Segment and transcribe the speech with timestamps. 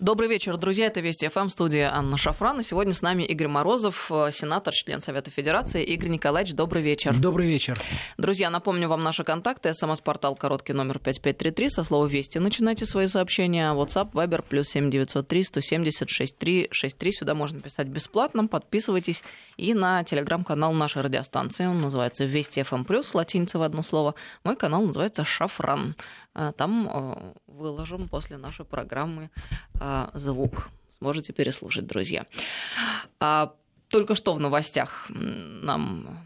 [0.00, 0.86] Добрый вечер, друзья.
[0.86, 2.58] Это Вести ФМ, студия Анна Шафран.
[2.60, 5.84] И сегодня с нами Игорь Морозов, э, сенатор, член Совета Федерации.
[5.84, 7.14] Игорь Николаевич, добрый вечер.
[7.14, 7.78] Добрый вечер.
[8.16, 9.74] Друзья, напомню вам наши контакты.
[9.74, 11.68] СМС-портал короткий номер 5533.
[11.68, 13.74] Со слова «Вести» начинайте свои сообщения.
[13.74, 17.12] WhatsApp, Viber, плюс 7903 170 63 63.
[17.12, 18.46] Сюда можно писать бесплатно.
[18.46, 19.22] Подписывайтесь.
[19.58, 21.66] И на телеграм-канал нашей радиостанции.
[21.66, 24.14] Он называется «Вести ФМ+,» плюс латиница в одно слово.
[24.44, 25.94] Мой канал называется «Шафран».
[26.34, 29.30] Э, там э, выложим после нашей программы
[29.80, 30.68] э, звук.
[30.98, 32.26] Сможете переслушать, друзья.
[33.20, 33.54] А,
[33.88, 36.18] только что в новостях нам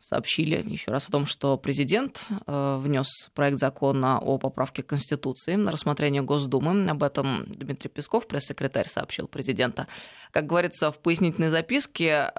[0.00, 6.22] сообщили еще раз о том, что президент внес проект закона о поправке Конституции на рассмотрение
[6.22, 6.88] Госдумы.
[6.90, 9.86] Об этом Дмитрий Песков, пресс-секретарь, сообщил президента.
[10.32, 12.30] Как говорится в пояснительной записке,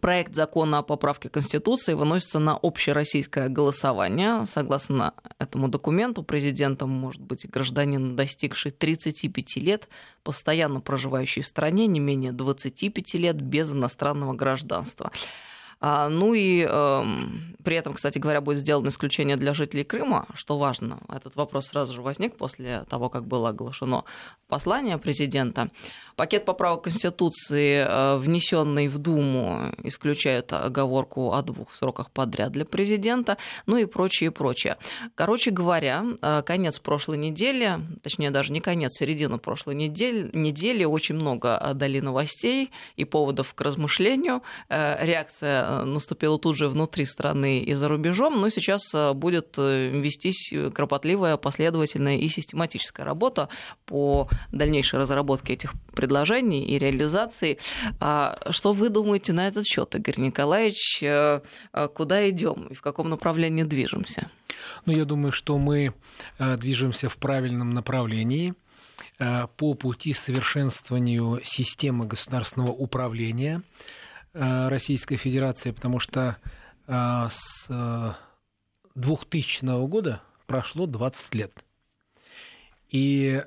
[0.00, 4.46] Проект закона о поправке Конституции выносится на общероссийское голосование.
[4.46, 9.88] Согласно этому документу, президентом может быть гражданин, достигший 35 лет,
[10.22, 15.12] постоянно проживающий в стране не менее 25 лет без иностранного гражданства.
[15.84, 17.04] А, ну и э,
[17.64, 21.00] при этом, кстати говоря, будет сделано исключение для жителей Крыма, что важно.
[21.08, 24.04] Этот вопрос сразу же возник после того, как было оглашено
[24.46, 25.70] послание президента.
[26.16, 33.38] Пакет поправок Конституции, э, внесенный в Думу, исключает оговорку о двух сроках подряд для президента,
[33.66, 34.76] ну и прочее, прочее.
[35.14, 41.14] Короче говоря, э, конец прошлой недели, точнее даже не конец, середина прошлой недели, недели очень
[41.14, 44.42] много дали новостей и поводов к размышлению.
[44.68, 48.82] Э, реакция наступила тут же внутри страны и за рубежом, но сейчас
[49.14, 53.48] будет вестись кропотливая, последовательная и систематическая работа
[53.86, 55.72] по дальнейшей разработке этих
[56.02, 57.58] предложений и реализации.
[58.00, 61.00] А что вы думаете на этот счет, Игорь Николаевич?
[61.00, 61.40] Э,
[61.72, 64.28] э, куда идем и в каком направлении движемся?
[64.84, 65.94] Ну, я думаю, что мы
[66.38, 68.54] э, движемся в правильном направлении
[69.56, 73.62] по пути совершенствованию системы государственного управления
[74.32, 76.36] Российской Федерации, потому что
[76.88, 77.68] с
[78.94, 81.52] 2000 года прошло 20 лет.
[82.90, 83.40] И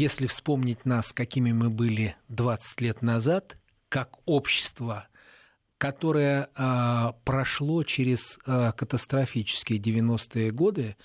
[0.00, 3.58] если вспомнить нас, какими мы были 20 лет назад,
[3.90, 5.06] как общество,
[5.76, 10.96] которое э, прошло через э, катастрофические 90-е годы,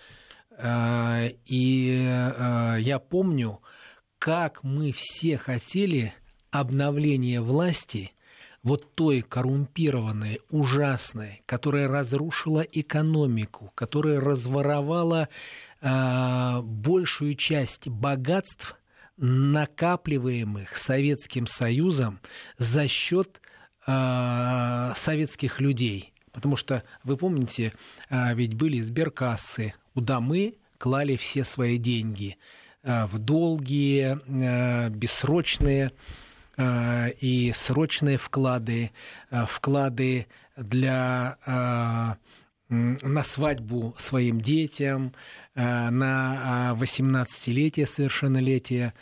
[0.52, 3.62] э, и э, я помню,
[4.18, 6.14] как мы все хотели
[6.52, 8.14] обновления власти
[8.64, 15.28] вот той коррумпированной, ужасной, которая разрушила экономику, которая разворовала
[15.82, 18.78] э, большую часть богатств,
[19.18, 22.20] накапливаемых Советским Союзом
[22.58, 23.42] за счет
[23.88, 26.14] э, советских людей.
[26.32, 27.74] Потому что, вы помните,
[28.10, 32.38] э, ведь были сберкассы, куда мы клали все свои деньги
[32.84, 34.20] э, в долгие,
[34.90, 35.92] бессрочные
[36.58, 38.92] и срочные вклады,
[39.30, 41.38] вклады для
[42.70, 45.14] на свадьбу своим детям,
[45.56, 48.94] на 18-летие, совершеннолетие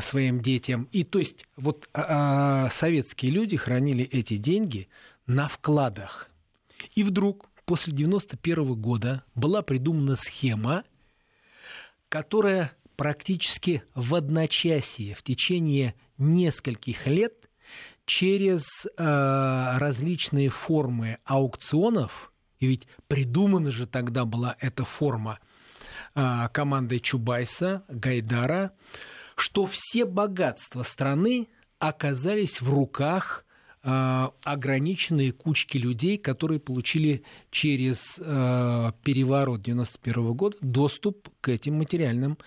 [0.00, 0.88] своим детям.
[0.92, 4.88] И то есть вот советские люди хранили эти деньги
[5.26, 6.30] на вкладах.
[6.94, 10.84] И вдруг после 91 года была придумана схема,
[12.08, 17.50] которая практически в одночасье в течение нескольких лет
[18.06, 25.55] через э, различные формы аукционов, и ведь придумана же тогда была эта форма э,
[26.52, 28.72] командой Чубайса, Гайдара,
[29.36, 33.44] что все богатства страны оказались в руках
[33.82, 42.38] э, ограниченные кучки людей, которые получили через э, переворот 91 года доступ к этим материальным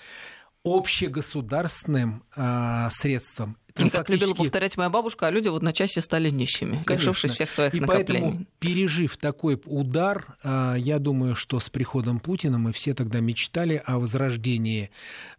[0.63, 3.57] общегосударственным э, средством.
[3.85, 7.09] И как любила повторять моя бабушка, а люди в одночасье стали нищими, Конечно.
[7.09, 8.21] лишившись всех своих и накоплений.
[8.21, 13.81] Поэтому, пережив такой удар, э, я думаю, что с приходом Путина мы все тогда мечтали
[13.85, 14.89] о возрождении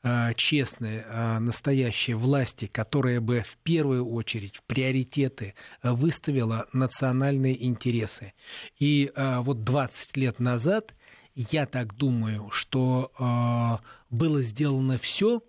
[0.03, 8.33] э, честной, э, настоящей власти, которая бы в первую очередь в приоритеты выставила национальные интересы.
[8.79, 10.95] И вот 20 лет назад
[11.35, 15.43] я так думаю, что э, было сделано все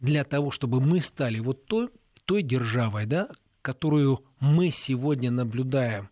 [0.00, 1.88] для того, чтобы мы стали вот той,
[2.24, 3.28] той державой, да,
[3.62, 6.10] которую мы сегодня наблюдаем.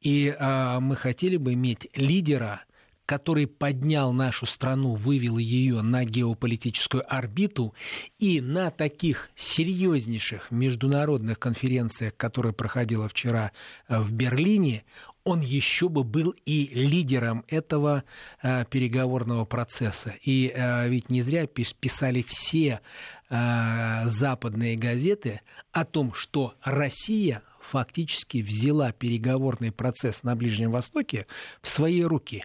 [0.00, 2.64] И э, мы хотели бы иметь лидера,
[3.10, 7.74] который поднял нашу страну, вывел ее на геополитическую орбиту,
[8.20, 13.50] и на таких серьезнейших международных конференциях, которые проходила вчера
[13.88, 14.84] э, в Берлине,
[15.24, 18.04] он еще бы был и лидером этого
[18.42, 20.14] э, переговорного процесса.
[20.22, 22.80] И э, ведь не зря писали все
[23.28, 25.40] э, западные газеты
[25.72, 31.26] о том, что Россия фактически взяла переговорный процесс на Ближнем Востоке
[31.60, 32.44] в свои руки.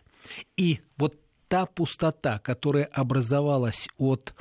[0.57, 1.17] И вот
[1.47, 4.33] та пустота, которая образовалась от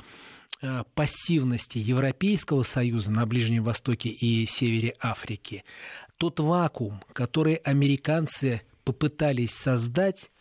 [0.61, 5.63] э, пассивности Европейского Союза на Ближнем Востоке и севере Африки,
[6.17, 10.31] тот вакуум, который американцы попытались создать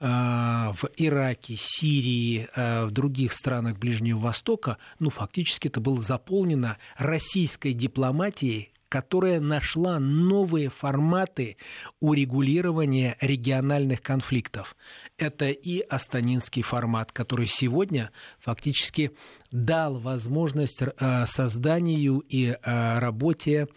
[0.00, 6.78] э, в Ираке, Сирии, э, в других странах Ближнего Востока, ну, фактически это было заполнено
[6.96, 11.56] российской дипломатией, которая нашла новые форматы
[12.00, 14.76] урегулирования региональных конфликтов.
[15.16, 19.12] Это и Астанинский формат, который сегодня фактически
[19.50, 23.68] дал возможность э, созданию и работе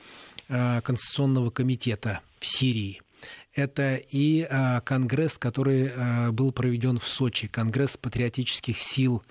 [0.48, 3.02] Конституционного комитета в Сирии.
[3.54, 4.48] Это и
[4.84, 9.24] конгресс, который был проведен в Сочи, конгресс патриотических сил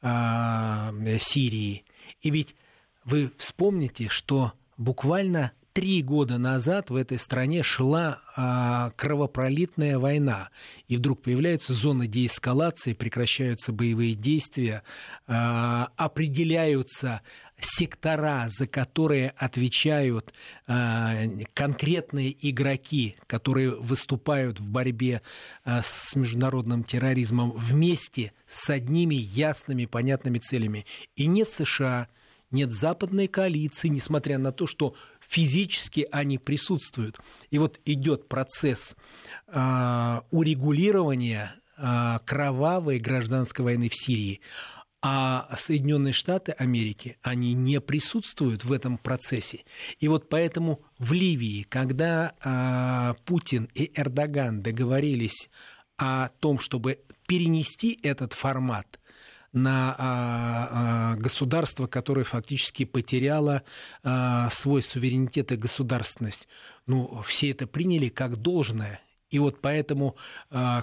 [0.00, 1.84] Сирии.
[2.20, 2.54] И ведь
[3.04, 8.20] вы вспомните, что буквально три года назад в этой стране шла
[8.96, 10.50] кровопролитная война,
[10.86, 14.82] и вдруг появляются зоны деэскалации, прекращаются боевые действия,
[15.26, 17.22] определяются
[17.64, 20.32] сектора, за которые отвечают
[20.66, 21.14] а,
[21.54, 25.22] конкретные игроки, которые выступают в борьбе
[25.64, 30.86] а, с международным терроризмом вместе с одними ясными, понятными целями.
[31.16, 32.08] И нет США,
[32.50, 37.18] нет западной коалиции, несмотря на то, что физически они присутствуют.
[37.50, 38.96] И вот идет процесс
[39.48, 41.54] э, урегулирования
[42.26, 44.40] кровавой гражданской войны в Сирии.
[45.04, 49.64] А Соединенные Штаты Америки, они не присутствуют в этом процессе.
[49.98, 55.50] И вот поэтому в Ливии, когда э, Путин и Эрдоган договорились
[55.96, 59.00] о том, чтобы перенести этот формат
[59.52, 63.62] на а, а, государство, которое фактически потеряло
[64.02, 66.48] а, свой суверенитет и государственность.
[66.86, 69.00] Ну, все это приняли как должное.
[69.32, 70.14] И вот поэтому,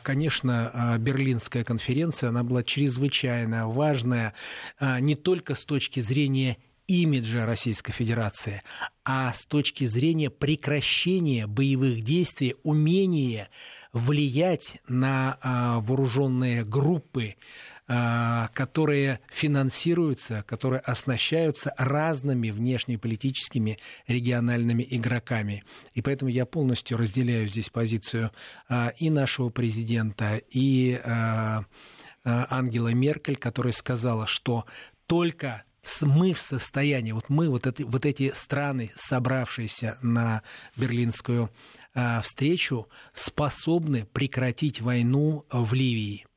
[0.04, 4.34] конечно, Берлинская конференция, она была чрезвычайно важная
[4.82, 6.58] не только с точки зрения
[6.88, 8.64] имиджа Российской Федерации,
[9.06, 13.50] а с точки зрения прекращения боевых действий, умения
[13.94, 15.38] влиять на
[15.86, 25.64] вооруженные группы, а, которые финансируются, которые оснащаются разными внешнеполитическими региональными игроками.
[25.96, 28.32] И поэтому я полностью разделяю здесь позицию
[28.68, 31.66] а, и нашего президента, и а,
[32.24, 34.66] Ангела Меркель, которая сказала, что
[35.08, 35.64] только
[36.02, 40.44] мы в состоянии, вот мы, вот, это, вот эти страны, собравшиеся на
[40.76, 41.50] берлинскую
[42.22, 46.29] встречу, способны прекратить войну в Ливии.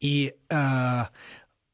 [0.00, 1.02] И э,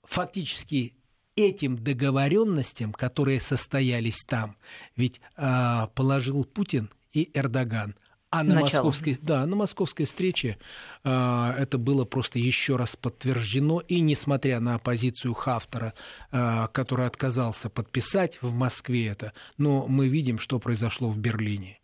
[0.02, 0.94] фактически
[1.36, 4.56] этим договоренностям, которые состоялись там,
[4.96, 7.96] ведь э, положил Путин и Эрдоган.
[8.32, 10.56] А на московской, да, на московской встрече
[11.05, 13.81] э, это было просто еще раз подтверждено.
[13.81, 15.93] И несмотря на оппозицию Хафтера,
[16.31, 21.79] э, который отказался подписать в Москве это, но мы видим, что произошло в Берлине.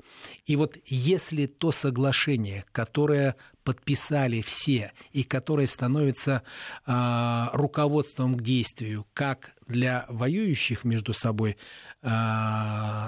[0.46, 6.42] И вот если то соглашение, которое подписали все и которое становится
[6.86, 11.58] э, руководством к действию как для воюющих между собой
[12.00, 12.08] э,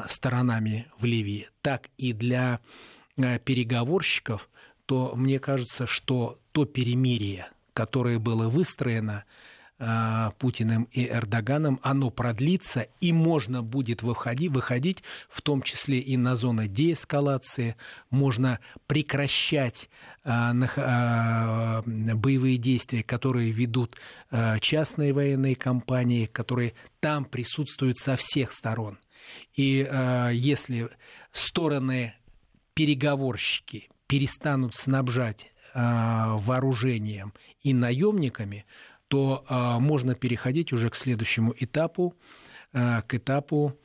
[0.08, 2.60] сторонами в Ливии, так и для
[3.38, 4.48] переговорщиков,
[4.86, 9.24] то мне кажется, что то перемирие, которое было выстроено
[9.82, 16.18] Э, Путиным и Эрдоганом, оно продлится, и можно будет выходить, выходить, в том числе и
[16.18, 17.76] на зоны деэскалации,
[18.10, 19.88] можно прекращать
[20.24, 20.30] э,
[20.76, 21.82] э,
[22.14, 23.96] боевые действия, которые ведут
[24.60, 28.98] частные военные компании, которые там присутствуют со всех сторон.
[29.56, 29.88] И
[30.32, 30.88] если
[31.32, 32.14] стороны
[32.80, 38.64] переговорщики перестанут снабжать вооружением и наемниками,
[39.08, 42.14] то а, можно переходить уже к следующему этапу,
[42.72, 43.78] а, к этапу,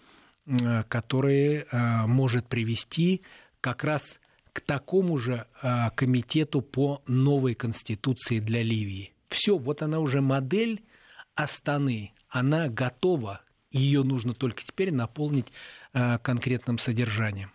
[0.47, 3.21] а, который а, может привести
[3.59, 4.21] как раз
[4.53, 9.13] к такому же а, комитету по новой конституции для Ливии.
[9.27, 10.81] Все, вот она уже модель
[11.35, 15.51] Астаны, она готова, ее нужно только теперь наполнить
[15.91, 17.51] а, конкретным содержанием.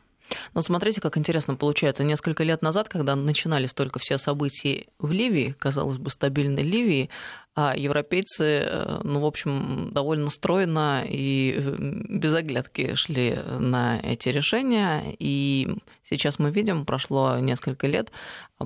[0.55, 2.05] Но смотрите, как интересно получается.
[2.05, 7.11] Несколько лет назад, когда начинались только все события в Ливии, казалось бы, стабильной Ливии,
[7.57, 11.77] а европейцы, э, ну, в общем, довольно стройно и э,
[12.09, 15.17] без оглядки шли на эти решения.
[15.19, 15.69] И
[16.05, 18.13] сейчас мы видим, прошло несколько лет,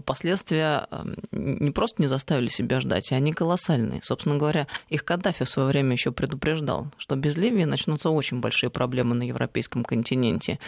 [0.04, 4.02] последствия э, не просто не заставили себя ждать, а они колоссальные.
[4.02, 8.68] Собственно говоря, их Каддафи в свое время еще предупреждал, что без Ливии начнутся очень большие
[8.68, 10.58] проблемы на европейском континенте.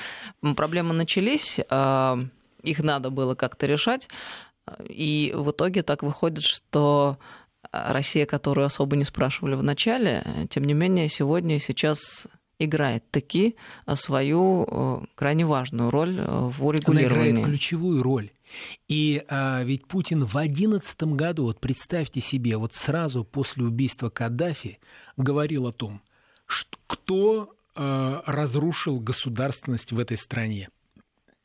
[0.41, 4.09] Проблемы начались, их надо было как-то решать.
[4.89, 7.19] И в итоге так выходит, что
[7.89, 12.27] Россия, которую особо не спрашивали в начале, тем не менее сегодня и сейчас
[12.59, 13.57] играет таки
[13.95, 17.31] свою э, крайне важную роль э, в урегулировании.
[17.31, 18.31] Она играет ключевую роль.
[18.89, 24.79] И а, ведь Путин в 2011 году, вот представьте себе, вот сразу после убийства Каддафи
[25.17, 26.01] говорил о том,
[26.47, 30.71] что, кто а, разрушил государственность в этой стране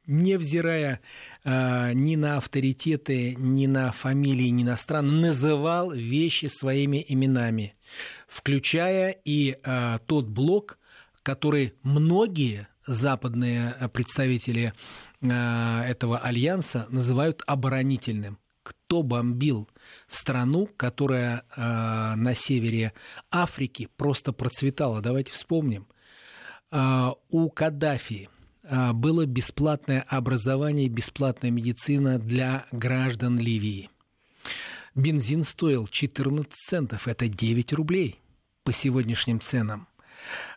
[0.06, 1.00] невзирая
[1.44, 7.76] э, ни на авторитеты, ни на фамилии, ни на страны, называл вещи своими именами,
[8.28, 10.78] включая и э, тот блок,
[11.24, 14.74] который многие западные представители
[15.22, 18.40] э, этого альянса называют оборонительным.
[18.64, 19.70] Кто бомбил
[20.08, 22.94] страну, которая э, на севере
[23.32, 25.02] Африки просто процветала?
[25.02, 25.88] Давайте вспомним.
[26.72, 28.41] Э, у Каддафи а,
[28.94, 33.90] было бесплатное образование бесплатная медицина для граждан Ливии.
[34.96, 38.20] Бензин стоил 14 центов, это 9 рублей
[38.64, 39.88] по сегодняшним ценам.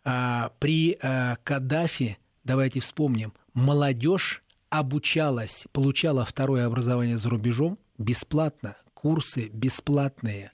[0.05, 9.51] А, при а, Каддафи, давайте вспомним, молодежь обучалась, получала второе образование за рубежом бесплатно курсы
[9.53, 10.51] бесплатные.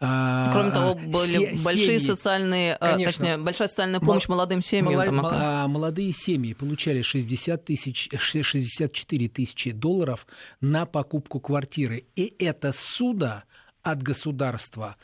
[0.00, 4.36] А, Кроме того, были се- большие семьи, социальные, а, конечно, точнее, большая социальная помощь Мол-
[4.38, 4.94] молодым семьям.
[4.94, 10.26] Молод- там, а, молодые семьи получали 60 тысяч, 64 тысячи долларов
[10.60, 12.04] на покупку квартиры.
[12.16, 13.44] И это суда
[13.84, 14.96] от государства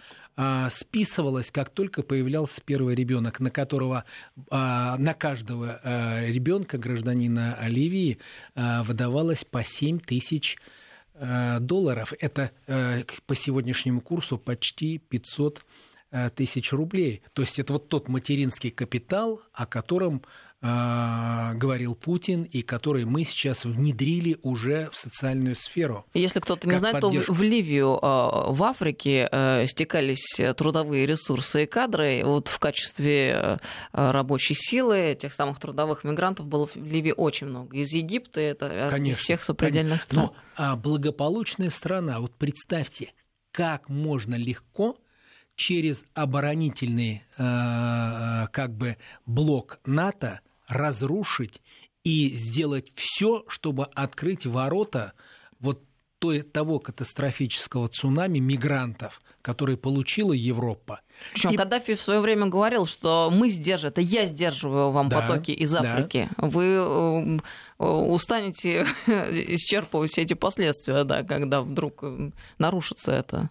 [0.70, 4.04] списывалось, как только появлялся первый ребенок, на которого
[4.50, 5.78] на каждого
[6.26, 8.18] ребенка гражданина Ливии
[8.56, 10.79] выдавалось по 7 тысяч долларов Э,
[11.60, 12.12] долларов.
[12.18, 15.64] Это э, по сегодняшнему курсу почти 500
[16.10, 17.22] э, тысяч рублей.
[17.34, 20.22] То есть это вот тот материнский капитал, о котором
[20.62, 26.04] э, говорил Путин и который мы сейчас внедрили уже в социальную сферу.
[26.14, 27.32] Если кто-то не знает, поддержку.
[27.32, 32.22] то в, Ливию, э, в Африке э, стекались трудовые ресурсы и кадры.
[32.24, 33.58] Вот в качестве э,
[33.92, 37.76] рабочей силы тех самых трудовых мигрантов было в Ливии очень много.
[37.76, 40.26] Из Египта, это конечно, из всех сопредельных стран.
[40.26, 43.12] Но а благополучная страна, вот представьте,
[43.52, 44.96] как можно легко
[45.56, 50.40] через оборонительный э, как бы блок НАТО
[50.70, 51.60] разрушить
[52.04, 55.12] и сделать все, чтобы открыть ворота
[55.58, 55.82] вот
[56.18, 61.00] той, того катастрофического цунами мигрантов, который получила Европа.
[61.32, 61.56] Причем и...
[61.56, 65.74] Каддафи в свое время говорил, что мы сдержим, это я сдерживаю вам да, потоки из
[65.74, 66.28] Африки.
[66.36, 66.46] Да.
[66.48, 67.38] Вы э,
[67.78, 73.50] э, устанете исчерпывать все эти последствия, да, когда вдруг э, нарушится это.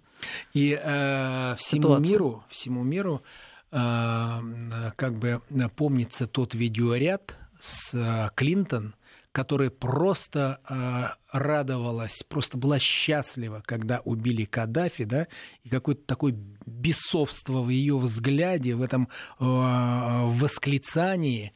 [0.53, 2.11] И э, всему ситуация.
[2.11, 3.23] миру, всему миру
[3.71, 5.41] как бы
[5.75, 8.95] помнится тот видеоряд с э, Клинтон,
[9.31, 15.27] которая просто э, радовалась, просто была счастлива, когда убили Каддафи, да,
[15.63, 16.35] и какое-то такое
[16.65, 19.09] бесовство в ее взгляде, в этом
[19.39, 21.53] э, восклицании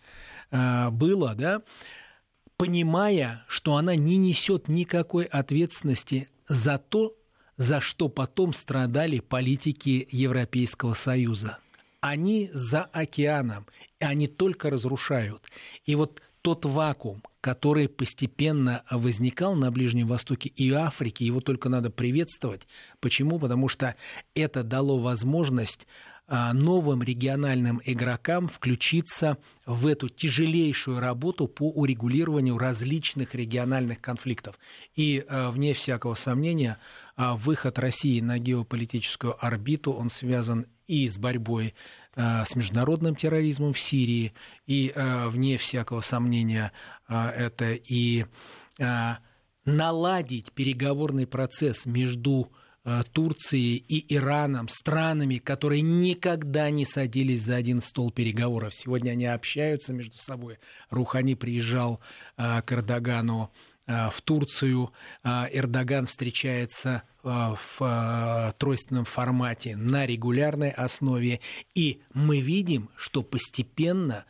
[0.51, 1.63] было, да,
[2.57, 7.15] понимая, что она не несет никакой ответственности за то,
[7.57, 11.57] за что потом страдали политики Европейского Союза.
[12.03, 13.65] Они за океаном,
[14.01, 15.49] и они только разрушают.
[15.85, 21.91] И вот тот вакуум, который постепенно возникал на Ближнем Востоке и Африке, его только надо
[21.91, 22.67] приветствовать.
[22.99, 23.39] Почему?
[23.39, 23.95] Потому что
[24.35, 25.87] это дало возможность
[26.27, 34.59] а, новым региональным игрокам включиться в эту тяжелейшую работу по урегулированию различных региональных конфликтов.
[34.97, 36.79] И, а, вне всякого сомнения,
[37.15, 41.73] а, выход России на геополитическую орбиту, он связан и с борьбой
[42.15, 44.33] Э, с международным терроризмом в Сирии,
[44.67, 46.71] и, э, вне всякого сомнения,
[47.09, 48.25] э, это и
[49.65, 52.51] наладить переговорный процесс между
[53.11, 58.73] Турцией и Ираном, странами, которые никогда не садились за один стол переговоров.
[58.73, 60.57] Сегодня они общаются между собой.
[60.89, 62.01] Рухани приезжал
[62.35, 63.51] к Эрдогану
[63.87, 64.91] в Турцию.
[65.23, 71.39] Э, Эрдоган встречается э, в тройственном формате на регулярной основе.
[71.75, 74.25] И мы видим, что постепенно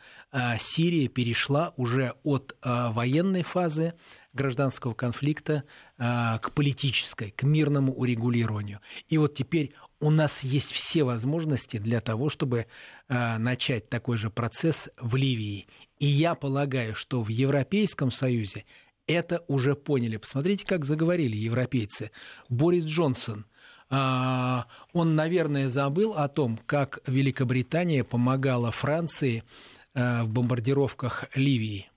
[0.58, 3.94] Сирия перешла уже от военной фазы
[4.32, 5.62] гражданского конфликта
[5.96, 8.80] к политической, к мирному урегулированию.
[9.08, 12.66] И вот теперь у нас есть все возможности для того, чтобы
[13.08, 15.66] э, начать такой же процесс в Ливии.
[15.98, 18.66] И я полагаю, что в Европейском Союзе
[19.06, 20.16] это уже поняли.
[20.16, 22.10] Посмотрите, как заговорили европейцы.
[22.48, 23.46] Борис Джонсон–
[23.90, 29.44] он, наверное, забыл о том, как Великобритания помогала Франции
[29.92, 31.90] в бомбардировках Ливии.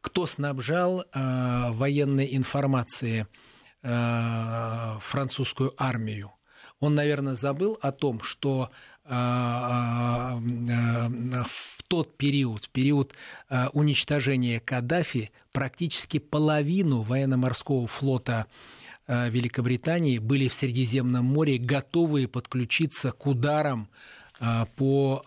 [0.00, 3.26] Кто снабжал военной информацией
[3.82, 6.32] французскую армию?
[6.80, 8.70] он, наверное, забыл о том, что
[9.04, 11.44] а, а, а,
[11.88, 13.14] тот период, в период
[13.72, 18.46] уничтожения Каддафи, практически половину военно-морского флота
[19.06, 23.88] Великобритании были в Средиземном море, готовые подключиться к ударам
[24.76, 25.24] по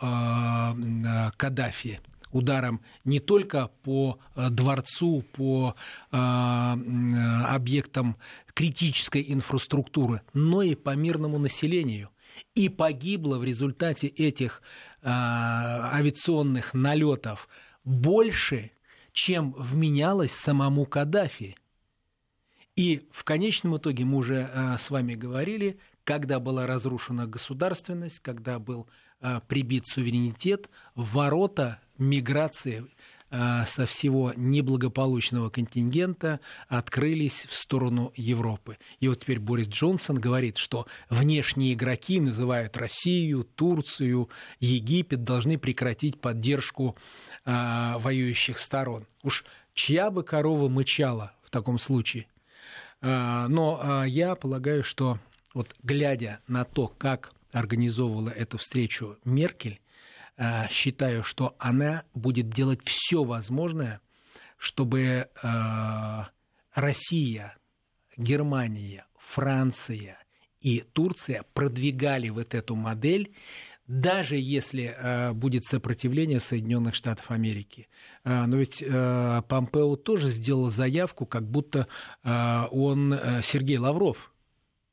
[1.36, 2.00] Каддафи
[2.32, 5.75] ударом не только по э, дворцу, по
[6.12, 8.18] э, объектам
[8.53, 12.10] критической инфраструктуры, но и по мирному населению.
[12.56, 14.65] И погибло в результате этих э,
[15.03, 17.48] авиационных налетов
[17.84, 18.72] больше,
[19.13, 21.55] чем вменялось самому Каддафи.
[22.75, 28.88] И в конечном итоге мы уже с вами говорили, когда была разрушена государственность, когда был
[29.48, 32.86] прибит суверенитет, ворота миграции э,
[33.31, 38.77] со всего неблагополучного контингента открылись в сторону Европы.
[39.00, 46.19] И вот теперь Борис Джонсон говорит, что внешние игроки называют Россию, Турцию, Египет, должны прекратить
[46.19, 46.97] поддержку
[47.45, 49.07] э, воюющих сторон.
[49.23, 52.27] Уж чья бы корова мычала в таком случае?
[53.01, 55.19] Э, но я полагаю, что
[55.53, 59.90] вот глядя на то, как организовывала эту встречу Меркель, Э,
[60.69, 64.01] считаю, что она будет делать все возможное,
[64.57, 65.27] чтобы э,
[66.74, 67.57] Россия,
[68.17, 70.17] Германия, Франция
[70.60, 73.33] и Турция продвигали вот эту модель,
[73.88, 77.88] даже если э, будет сопротивление Соединенных Штатов Америки.
[78.24, 81.88] Но ведь Помпео тоже сделал заявку, как будто
[82.24, 84.31] он Сергей Лавров–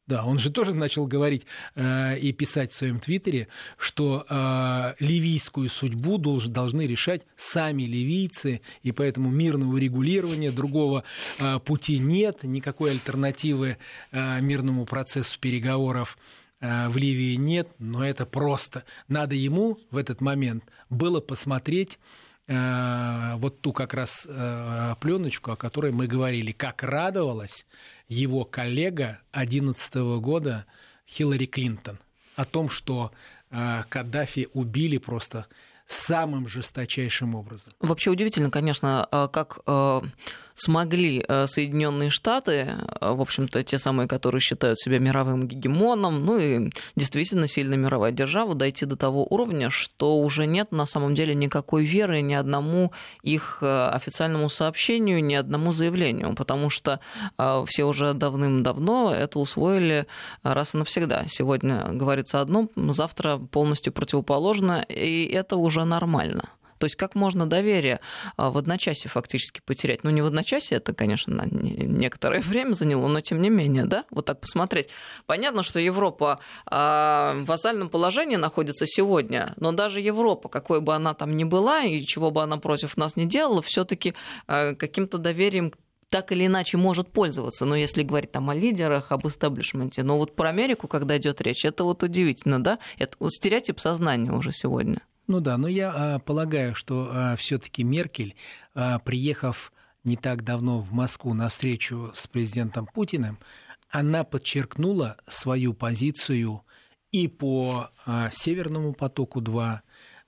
[0.09, 5.69] да, он же тоже начал говорить э, и писать в своем твиттере, что э, ливийскую
[5.69, 11.05] судьбу долж, должны решать сами ливийцы, и поэтому мирного регулирования другого
[11.39, 13.77] э, пути нет, никакой альтернативы
[14.11, 16.17] э, мирному процессу переговоров
[16.61, 18.85] э, в Ливии нет, но это просто.
[19.09, 21.99] Надо ему в этот момент было посмотреть
[22.49, 27.67] вот ту как раз э, пленочку, о которой мы говорили, как радовалась
[28.09, 30.65] его коллега 2011 года
[31.07, 31.99] Хиллари Клинтон
[32.37, 33.11] о том, что
[33.51, 35.47] э, Каддафи убили просто
[35.87, 37.73] самым жесточайшим образом.
[37.81, 40.01] Вообще удивительно, конечно, э, как э,
[40.61, 42.53] смогли э, Соединенные Штаты,
[43.01, 48.13] э, в общем-то, те самые, которые считают себя мировым гегемоном, ну и действительно сильная мировая
[48.13, 52.93] держава, дойти до того уровня, что уже нет на самом деле никакой веры ни одному
[53.23, 57.01] их э, официальному сообщению, ни одному заявлению, потому что
[57.67, 60.07] все уже давным-давно это усвоили
[60.43, 61.25] раз и навсегда.
[61.29, 66.45] Сегодня говорится одно, завтра полностью противоположно, и это уже нормально.
[66.79, 68.01] То есть как можно доверие
[68.37, 70.05] а, в одночасье фактически потерять?
[70.05, 74.27] Ну, не в одночасье, это, конечно, некоторое время заняло, но тем не менее, да, вот
[74.27, 74.89] так посмотреть.
[75.27, 81.15] Понятно, что Европа а, в вассальном положении находится сегодня, но даже Европа, какой бы она
[81.15, 84.15] там ни была и чего бы она против нас не делала, все таки
[84.47, 85.73] а, каким-то доверием
[86.11, 87.65] так или иначе может пользоваться.
[87.65, 91.65] Но если говорить там о лидерах, об истеблишменте, но вот про Америку, когда идет речь,
[91.65, 92.79] это вот удивительно, да?
[92.99, 95.03] Это вот стереотип сознания уже сегодня.
[95.29, 98.35] Ну да, но я а, полагаю, что а, все-таки Меркель,
[98.75, 103.39] а, приехав не так давно в Москву на встречу с президентом Путиным,
[103.91, 106.63] она подчеркнула свою позицию
[107.13, 109.81] и по а, Северному потоку-2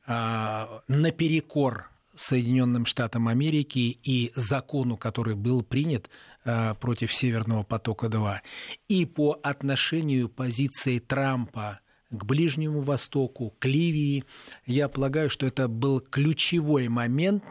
[0.06, 6.10] а, наперекор Соединенным Штатам Америки и закону, который был принят
[6.44, 8.40] а, против Северного потока-2,
[8.88, 14.24] и по отношению позиции Трампа к Ближнему Востоку, к Ливии.
[14.66, 17.44] Я полагаю, что это был ключевой момент,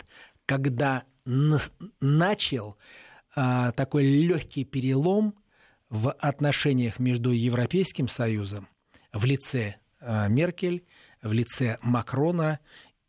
[0.46, 1.04] когда
[2.00, 2.78] начал
[3.36, 5.36] а, такой легкий перелом
[5.90, 8.68] в отношениях между Европейским Союзом
[9.14, 10.84] в лице а, Меркель,
[11.22, 12.60] в лице Макрона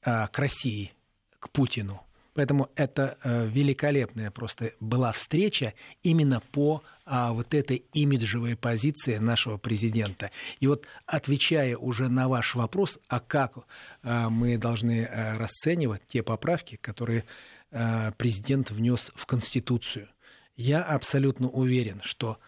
[0.03, 0.93] а, к России,
[1.39, 2.03] к Путину.
[2.35, 6.83] Поэтому это э, великолепная просто была встреча именно по
[7.13, 10.31] а, вот этой имиджевой позиции нашего президента.
[10.61, 13.59] И вот отвечая уже на ваш вопрос, а как
[14.03, 17.25] а, мы должны а, расценивать те поправки, которые
[17.73, 20.09] а, президент внес в Конституцию,
[20.57, 22.39] я абсолютно уверен, что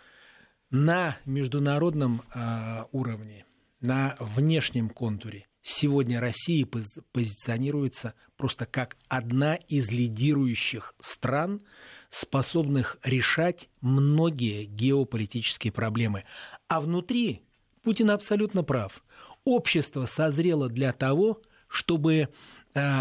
[0.70, 3.44] на международном а, уровне
[3.80, 6.66] на внешнем контуре сегодня Россия
[7.12, 11.62] позиционируется просто как одна из лидирующих стран,
[12.10, 16.24] способных решать многие геополитические проблемы.
[16.68, 17.42] А внутри
[17.82, 19.02] Путин абсолютно прав.
[19.44, 22.28] Общество созрело для того, чтобы э,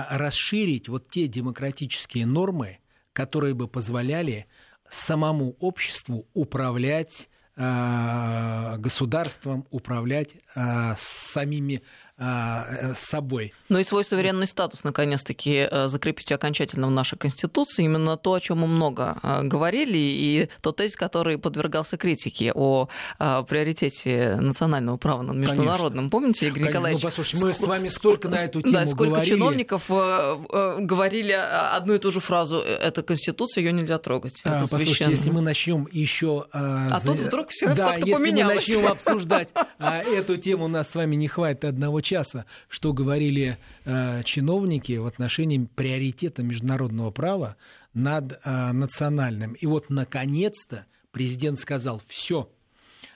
[0.09, 2.79] расширить вот те демократические нормы,
[3.13, 4.47] которые бы позволяли
[4.89, 11.83] самому обществу управлять э, государством, управлять э, самими
[12.21, 13.53] с собой.
[13.69, 17.85] Ну и свой суверенный статус, наконец-таки, э, закрепить окончательно в нашей Конституции.
[17.85, 22.89] Именно то, о чем мы много э, говорили, и тот тезис, который подвергался критике о
[23.17, 26.09] приоритете национального права над международным.
[26.09, 26.09] Конечно.
[26.09, 26.69] Помните, Игорь Конечно.
[26.69, 27.03] Николаевич?
[27.03, 29.33] Ну, послушайте, мы с вами столько на эту тему да, сколько говорили.
[29.33, 32.57] чиновников говорили одну и ту же фразу.
[32.57, 34.41] Это Конституция, ее нельзя трогать.
[34.43, 36.45] А, послушайте, если мы начнем еще...
[36.51, 37.07] А, а за...
[37.07, 38.53] тут вдруг все да, как-то если поменялось.
[38.53, 42.10] мы начнем обсуждать а, эту тему, у нас с вами не хватит одного часа,
[42.67, 47.55] что говорили э, чиновники в отношении приоритета международного права
[47.93, 49.53] над э, национальным.
[49.53, 52.49] И вот, наконец-то, президент сказал, все,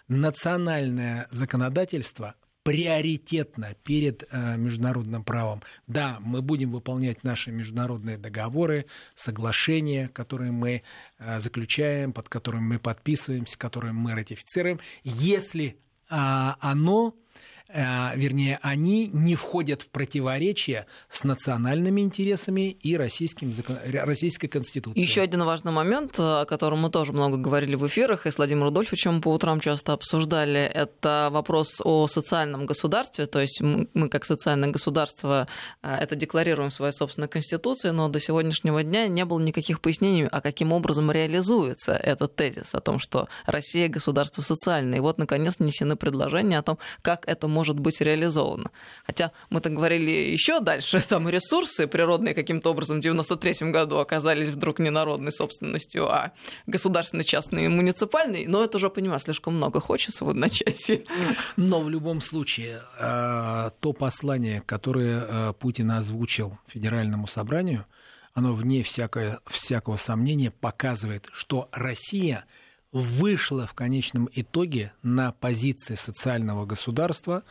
[0.07, 5.61] национальное законодательство приоритетно перед э, международным правом.
[5.85, 10.81] Да, мы будем выполнять наши международные договоры, соглашения, которые мы
[11.19, 15.75] э, заключаем, под которыми мы подписываемся, которые мы ратифицируем, если э,
[16.09, 17.13] оно
[17.67, 23.51] вернее, они не входят в противоречие с национальными интересами и российским,
[24.03, 25.05] российской конституцией.
[25.05, 28.65] Еще один важный момент, о котором мы тоже много говорили в эфирах, и с Владимиром
[28.65, 34.69] Рудольфовичем по утрам часто обсуждали, это вопрос о социальном государстве, то есть мы как социальное
[34.69, 35.47] государство
[35.81, 40.27] э, это декларируем в своей собственной конституции, но до сегодняшнего дня не было никаких пояснений,
[40.31, 44.97] а каким образом реализуется этот тезис о том, что Россия государство социальное.
[44.99, 48.69] И вот, наконец, внесены предложения о том, как это может быть реализовано.
[49.07, 54.49] Хотя мы так говорили еще дальше, там ресурсы природные каким-то образом в 93 году оказались
[54.49, 56.31] вдруг не народной собственностью, а
[56.67, 61.03] государственной, частной муниципальной, но это уже, понимаю, слишком много хочется в одночасье.
[61.57, 67.85] Но в любом случае, э, то послание, которое э, Путин озвучил Федеральному собранию,
[68.33, 72.45] оно вне всякого, всякого сомнения показывает, что Россия–
[72.95, 77.43] вышло в конечном итоге на позиции социального государства,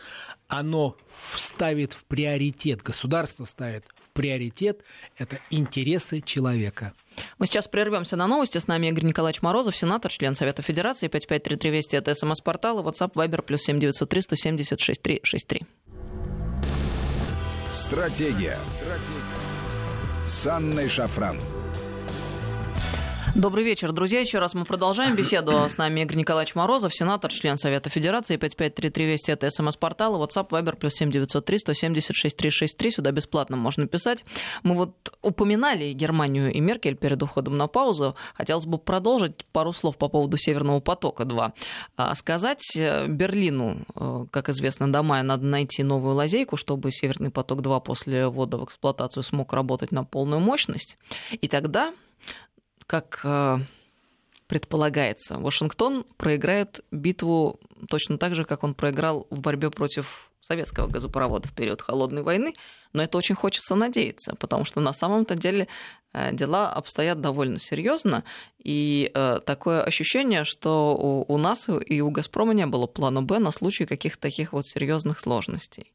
[0.48, 0.96] оно
[1.36, 4.80] ставит в приоритет, государство ставит в приоритет,
[5.18, 6.94] это интересы человека.
[7.38, 8.56] Мы сейчас прервемся на новости.
[8.56, 13.12] С нами Игорь Николаевич Морозов, сенатор, член Совета Федерации, 5533 Вести, это СМС-портал, и WhatsApp,
[13.12, 15.66] Viber, плюс 7903 176 363.
[17.70, 18.58] Стратегия.
[18.64, 19.54] Стратегия.
[20.24, 21.38] С Анной Шафран.
[23.34, 24.20] Добрый вечер, друзья.
[24.20, 25.68] Еще раз мы продолжаем беседу.
[25.68, 30.76] С нами Игорь Николаевич Морозов, сенатор, член Совета Федерации, 5533 Вести, это смс-портал, WhatsApp, Viber,
[30.76, 32.90] плюс 7903 176 363.
[32.92, 34.24] Сюда бесплатно можно писать.
[34.62, 38.14] Мы вот упоминали Германию и Меркель перед уходом на паузу.
[38.34, 41.52] Хотелось бы продолжить пару слов по поводу Северного потока-2.
[41.96, 47.30] А, сказать э, Берлину, э, как известно, до мая надо найти новую лазейку, чтобы Северный
[47.30, 50.96] поток-2 после ввода в эксплуатацию смог работать на полную мощность.
[51.32, 51.92] И тогда
[52.86, 53.58] как э,
[54.46, 61.48] предполагается, Вашингтон проиграет битву точно так же, как он проиграл в борьбе против советского газопровода
[61.48, 62.54] в период холодной войны,
[62.92, 65.68] но это очень хочется надеяться, потому что на самом-то деле
[66.12, 68.24] э, дела обстоят довольно серьезно,
[68.62, 73.38] и э, такое ощущение, что у, у нас и у Газпрома не было плана Б
[73.38, 75.92] на случай каких-то таких вот серьезных сложностей.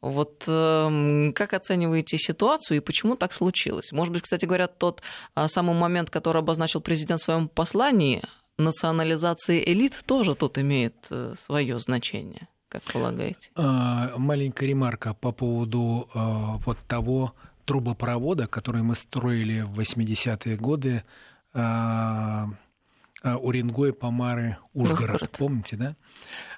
[0.00, 3.92] Вот э, как оцениваете ситуацию и почему так случилось?
[3.92, 5.02] Может быть, кстати говоря, тот
[5.36, 8.22] э, самый момент, который обозначил президент в своем послании,
[8.58, 13.50] национализации элит, тоже тут имеет э, свое значение, как полагаете?
[13.54, 16.18] А, маленькая ремарка по поводу э,
[16.64, 17.34] вот того
[17.64, 21.04] трубопровода, который мы строили в 80-е годы.
[23.22, 25.00] Э, Уренгой, Помары, Ужгород.
[25.00, 25.30] Ужгород.
[25.38, 25.96] Помните, да?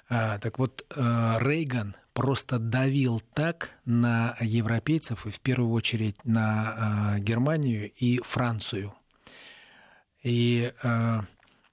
[0.07, 7.15] А, так вот, э, Рейган просто давил так на европейцев, и в первую очередь на
[7.17, 8.93] э, Германию и Францию.
[10.23, 11.19] И э,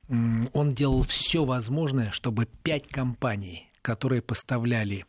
[0.09, 5.07] он делал все возможное, чтобы пять компаний, которые поставляли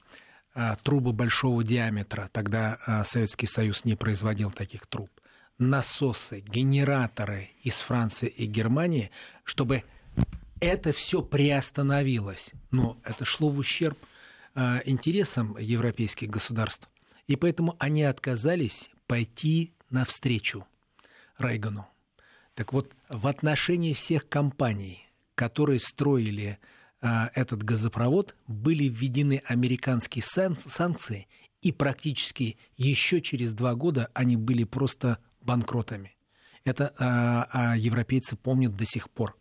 [0.83, 5.09] трубы большого диаметра, тогда Советский Союз не производил таких труб,
[5.69, 9.11] насосы, генераторы из Франции и Германии,
[9.43, 9.83] чтобы
[10.59, 12.51] это все приостановилось.
[12.71, 13.97] Но это шло в ущерб
[14.55, 16.87] Э, интересам европейских государств.
[17.25, 20.67] И поэтому они отказались пойти навстречу
[21.39, 21.87] Рейгану.
[22.53, 26.59] Так вот, в отношении всех компаний, которые строили
[27.01, 31.27] этот газопровод, были введены американские санкции,
[31.61, 36.15] и практически еще через два года они были просто банкротами.
[36.65, 39.35] Это а, а европейцы помнят до сих пор.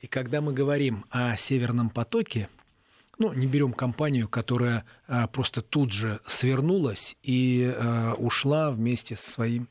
[0.00, 2.48] И когда мы говорим о Северном потоке,
[3.18, 9.30] ну, не берем компанию, которая а, просто тут же свернулась и а, ушла вместе со
[9.30, 9.68] своим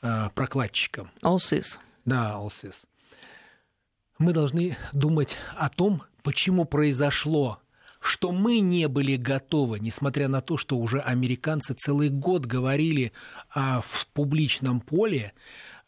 [0.00, 1.10] а, прокладчиком.
[1.22, 1.78] Allsys.
[2.04, 2.86] Да, Allsys.
[4.18, 7.60] Мы должны думать о том, почему произошло
[8.04, 13.12] что мы не были готовы, несмотря на то, что уже американцы целый год говорили
[13.54, 15.32] а, в публичном поле,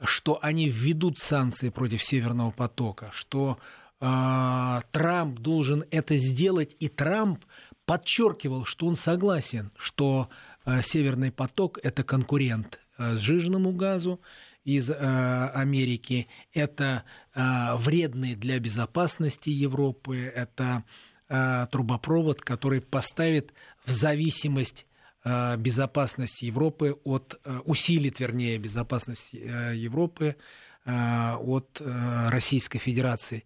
[0.02, 3.58] что они введут санкции против Северного потока, что
[4.00, 7.44] а, Трамп должен это сделать, и Трамп
[7.84, 10.30] подчеркивал, что он согласен, что
[10.64, 14.22] а, Северный поток это конкурент а, сжиженному газу
[14.64, 20.82] из а, Америки, это а, вредный для безопасности Европы, это
[21.28, 23.52] трубопровод, который поставит
[23.84, 24.86] в зависимость
[25.24, 30.36] э, безопасности Европы от, э, усилит, вернее, безопасность Европы
[30.84, 31.82] от
[32.28, 33.44] Российской Федерации.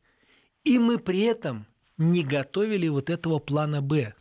[0.65, 1.67] И мы при этом
[1.97, 4.13] не готовили вот этого плана «Б».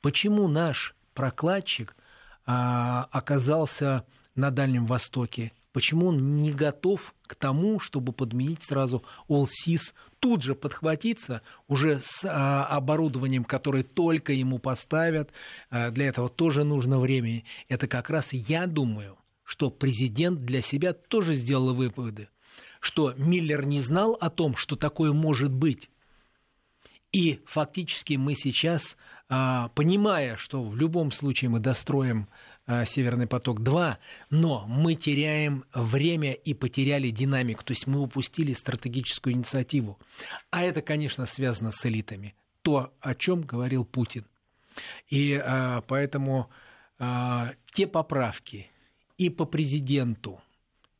[0.00, 1.96] Почему наш прокладчик
[2.44, 10.42] оказался на Дальнем Востоке почему он не готов к тому, чтобы подменить сразу All-SIS, тут
[10.42, 15.30] же подхватиться уже с а, оборудованием, которое только ему поставят.
[15.70, 17.44] А, для этого тоже нужно время.
[17.68, 22.28] Это как раз, я думаю, что президент для себя тоже сделал выводы,
[22.80, 25.90] что Миллер не знал о том, что такое может быть.
[27.12, 28.96] И фактически мы сейчас,
[29.28, 32.28] а, понимая, что в любом случае мы достроим
[32.86, 33.96] Северный поток-2,
[34.30, 39.98] но мы теряем время и потеряли динамику, то есть мы упустили стратегическую инициативу.
[40.50, 42.34] А это, конечно, связано с элитами.
[42.62, 44.24] То, о чем говорил Путин.
[45.08, 46.50] И а, поэтому
[46.98, 48.70] а, те поправки
[49.18, 50.40] и по президенту,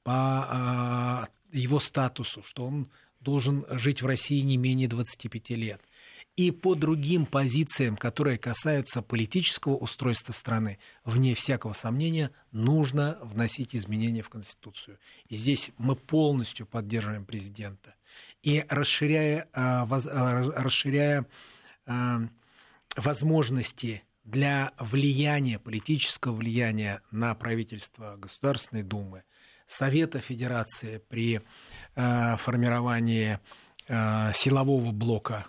[0.03, 2.89] по а, его статусу, что он
[3.21, 5.81] должен жить в России не менее 25 лет,
[6.37, 14.23] и по другим позициям, которые касаются политического устройства страны, вне всякого сомнения, нужно вносить изменения
[14.23, 14.99] в Конституцию.
[15.29, 17.95] И здесь мы полностью поддерживаем президента.
[18.43, 21.27] И расширяя, а, а, расширяя
[21.87, 22.23] а,
[22.97, 29.25] возможности для влияния, политического влияния на правительство Государственной Думы,
[29.67, 31.43] Совета Федерации при
[31.95, 33.39] формировании
[33.87, 35.47] силового блока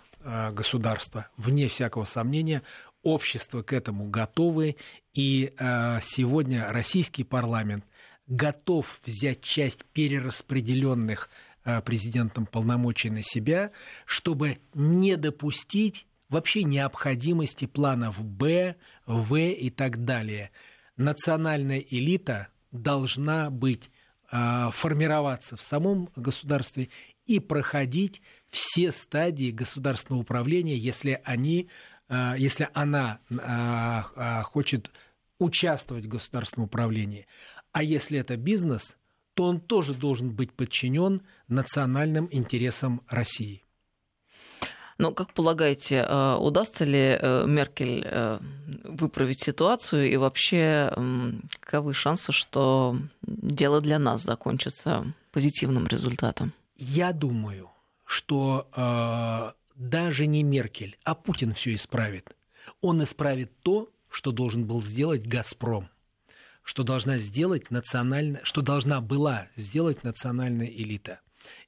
[0.52, 2.62] государства, вне всякого сомнения,
[3.02, 4.76] общество к этому готовы,
[5.14, 7.84] и э, сегодня российский парламент
[8.26, 11.28] готов взять часть перераспределенных
[11.64, 13.72] э, президентом полномочий на себя,
[14.06, 20.50] чтобы не допустить вообще необходимости планов Б, В и так далее.
[20.96, 23.90] Национальная элита должна быть
[24.30, 26.88] формироваться в самом государстве
[27.32, 31.70] и проходить все стадии государственного управления, если, они,
[32.10, 34.90] э, если она э, э, хочет
[35.38, 37.26] участвовать в государственном управлении.
[37.72, 38.96] А если это бизнес,
[39.32, 43.64] то он тоже должен быть подчинен национальным интересам России.
[44.98, 46.06] Но, как полагаете,
[46.38, 48.06] удастся ли Меркель
[48.84, 50.92] выправить ситуацию и вообще
[51.60, 56.52] каковы шансы, что дело для нас закончится позитивным результатом?
[56.84, 57.70] Я думаю,
[58.04, 62.34] что э, даже не Меркель, а Путин все исправит.
[62.80, 65.88] Он исправит то, что должен был сделать Газпром,
[66.64, 71.20] что должна сделать национальная, что должна была сделать национальная элита.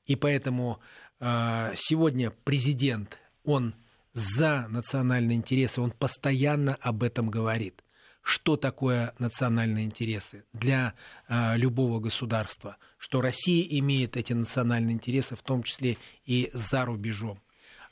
[0.04, 0.80] И поэтому
[1.20, 3.76] э, сегодня президент, он
[4.14, 7.83] за национальные интересы, он постоянно об этом говорит
[8.24, 10.94] что такое национальные интересы для
[11.28, 17.38] э, любого государства, что Россия имеет эти национальные интересы, в том числе и за рубежом,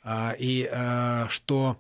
[0.03, 1.79] э, и э, что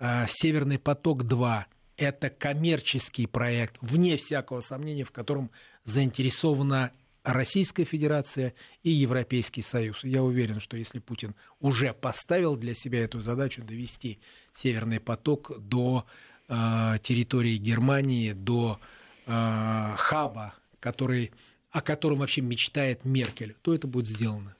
[0.00, 1.64] э, Северный поток-2
[1.96, 5.52] это коммерческий проект, вне всякого сомнения, в котором
[5.84, 6.90] заинтересована
[7.22, 10.02] Российская Федерация и Европейский Союз.
[10.02, 14.18] Я уверен, что если Путин уже поставил для себя эту задачу довести
[14.54, 16.04] Северный поток до
[16.48, 18.78] территории Германии до
[19.26, 21.32] э, хаба, который,
[21.70, 24.54] о котором вообще мечтает Меркель, то это будет сделано.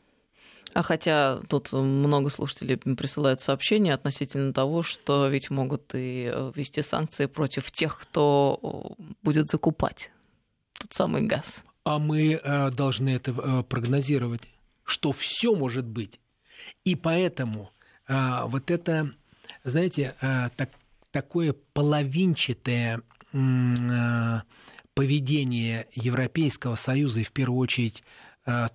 [0.74, 7.26] А хотя тут много слушателей присылают сообщения относительно того, что ведь могут и ввести санкции
[7.26, 10.10] против тех, кто будет закупать
[10.78, 11.62] тот самый газ.
[11.84, 14.42] А мы э, должны это прогнозировать,
[14.84, 16.20] что все может быть.
[16.84, 17.70] И поэтому
[18.08, 19.12] вот это
[19.64, 20.14] знаете,
[20.56, 20.70] так,
[21.12, 23.02] такое половинчатое
[24.94, 28.02] поведение Европейского Союза и в первую очередь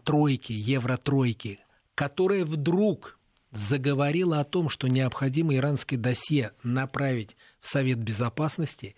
[0.04, 1.60] тройки, евротройки,
[1.93, 3.19] которая вдруг
[3.52, 8.95] заговорила о том, что необходимо иранское досье направить в Совет Безопасности,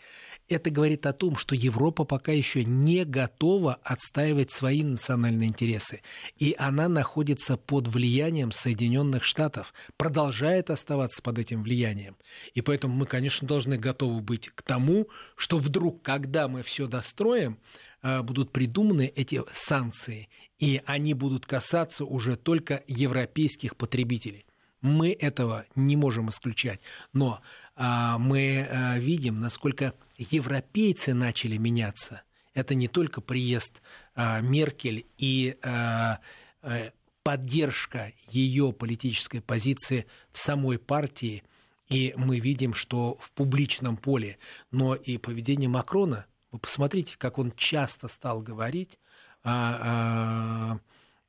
[0.50, 6.02] это говорит о том, что Европа пока еще не готова отстаивать свои национальные интересы.
[6.38, 12.18] И она находится под влиянием Соединенных Штатов, продолжает оставаться под этим влиянием.
[12.54, 17.60] И поэтому мы, конечно, должны готовы быть к тому, что вдруг, когда мы все достроим,
[18.02, 24.46] э, будут придуманы эти санкции, и они будут касаться уже только европейских потребителей.
[24.82, 26.80] Мы этого не можем исключать.
[27.14, 27.42] Но
[27.80, 32.24] мы а, видим, насколько европейцы начали меняться.
[32.54, 33.82] Это не только приезд
[34.15, 36.20] а, Меркель и а,
[36.62, 36.92] а,
[37.24, 41.44] поддержка ее политической позиции в самой партии.
[41.88, 44.38] И мы видим, что в публичном поле,
[44.72, 49.00] но и поведение Макрона, вы посмотрите, как он часто стал говорить
[49.44, 50.80] о,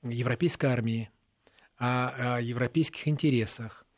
[0.02, 1.10] о европейской армии,
[1.78, 3.89] о, о европейских интересах, а,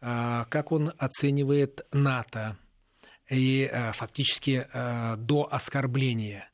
[0.00, 2.56] как он оценивает НАТО
[3.28, 6.50] и а, фактически а, до оскорбления.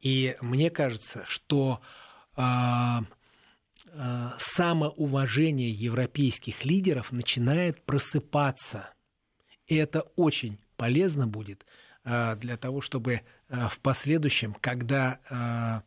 [0.00, 1.80] И мне кажется, что
[4.36, 8.92] самоуважение европейских лидеров начинает просыпаться.
[9.66, 11.64] И это очень полезно будет
[12.04, 15.82] для того, чтобы в последующем, когда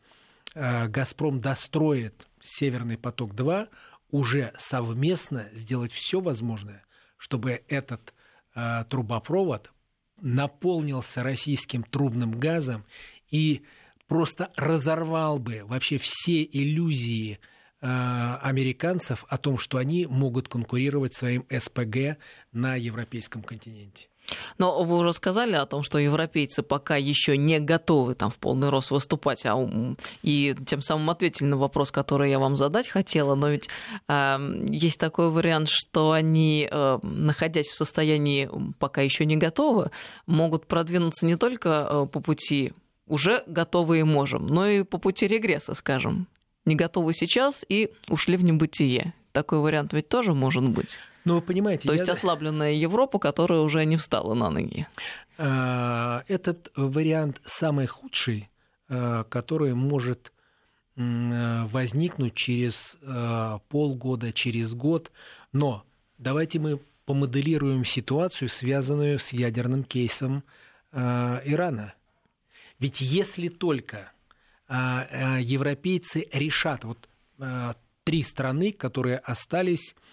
[0.55, 3.69] «Газпром» достроит «Северный поток-2»,
[4.09, 6.83] уже совместно сделать все возможное,
[7.19, 8.13] чтобы этот
[8.55, 9.71] э, трубопровод
[10.19, 12.85] наполнился российским трубным газом
[13.29, 13.61] и
[14.07, 17.39] просто разорвал бы вообще все иллюзии
[17.81, 22.17] э, американцев о том, что они могут конкурировать своим СПГ
[22.51, 24.07] на европейском континенте.
[24.57, 28.69] Но вы уже сказали о том, что европейцы пока еще не готовы там в полный
[28.69, 29.57] рост выступать, а,
[30.21, 33.35] и тем самым ответили на вопрос, который я вам задать хотела.
[33.35, 33.69] Но ведь
[34.07, 34.37] э,
[34.69, 39.91] есть такой вариант, что они, э, находясь в состоянии пока еще не готовы,
[40.25, 42.73] могут продвинуться не только э, по пути
[43.07, 46.27] уже готовы и можем, но и по пути регресса, скажем.
[46.65, 49.13] Не готовы сейчас и ушли в небытие.
[49.31, 50.99] Такой вариант ведь тоже может быть.
[51.29, 51.87] Ну, вы понимаете...
[51.87, 51.99] То я...
[51.99, 54.87] есть ослабленная Европа, которая уже не встала на ноги.
[55.37, 58.49] А, этот вариант самый худший,
[58.89, 60.31] а, который может
[60.95, 62.97] возникнуть через
[63.69, 65.13] полгода, через год.
[65.53, 65.85] Но
[66.17, 70.43] давайте мы помоделируем ситуацию, связанную с ядерным кейсом
[70.91, 71.93] Ирана.
[72.79, 74.11] Ведь если только
[74.67, 77.07] европейцы решат, вот
[78.03, 80.08] три страны, которые остались Э,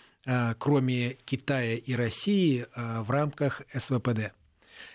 [0.59, 4.33] кроме Китая и России, э, в рамках СВПД.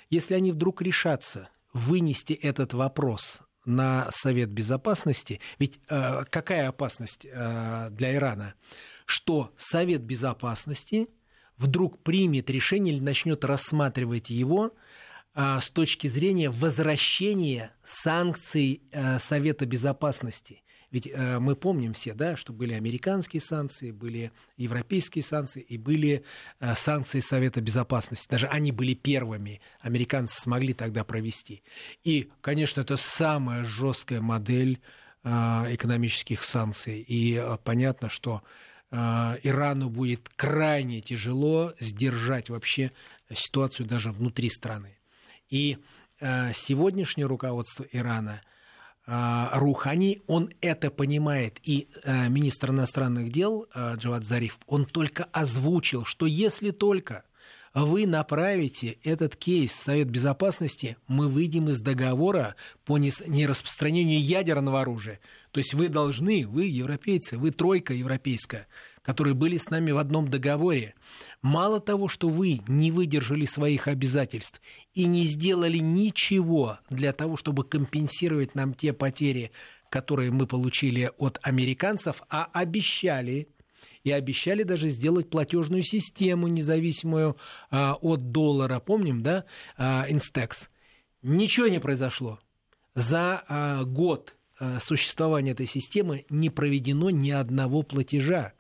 [0.09, 8.15] Если они вдруг решатся вынести этот вопрос на Совет Безопасности, ведь э, какая опасность для
[8.15, 8.55] Ирана?
[9.05, 11.07] Что Совет Безопасности
[11.57, 14.73] вдруг примет решение или начнет рассматривать его
[15.33, 18.81] с точки зрения возвращения санкций
[19.19, 20.60] Совета Безопасности.
[20.91, 26.23] Ведь э, мы помним все, да, что были американские санкции, были европейские санкции и были
[26.59, 28.27] э, санкции Совета Безопасности.
[28.29, 29.61] Даже они были первыми.
[29.79, 31.63] Американцы смогли тогда провести.
[32.03, 34.81] И, конечно, это самая жесткая модель
[35.23, 36.99] э, экономических санкций.
[36.99, 38.43] И э, понятно, что
[38.91, 38.95] э,
[39.43, 42.91] Ирану будет крайне тяжело сдержать вообще
[43.33, 44.97] ситуацию даже внутри страны.
[45.49, 45.77] И
[46.19, 48.41] э, сегодняшнее руководство Ирана–
[49.05, 51.59] Рухани, он это понимает.
[51.63, 57.23] И э, министр иностранных дел э, Джавад Зариф, он только озвучил, что если только
[57.73, 65.19] вы направите этот кейс в Совет Безопасности, мы выйдем из договора по нераспространению ядерного оружия.
[65.51, 68.67] То есть вы должны, вы европейцы, вы тройка европейская,
[69.01, 70.95] которые были с нами в одном договоре,
[71.41, 74.61] Мало того, что вы не выдержали своих обязательств
[74.93, 79.51] и не сделали ничего для того, чтобы компенсировать нам те потери,
[79.89, 83.47] которые мы получили от американцев, а обещали,
[84.03, 87.37] и обещали даже сделать платежную систему независимую
[87.69, 89.45] а, от доллара, помним, да,
[89.77, 90.69] а, Инстекс.
[91.21, 92.39] Ничего не произошло.
[92.95, 98.53] За а, год а, существования этой системы не проведено ни одного платежа.